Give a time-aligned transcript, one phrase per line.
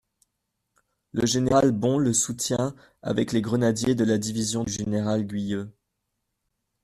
[1.11, 5.71] Le général Bon le soutient avec les grenadiers de la division du général Guieux.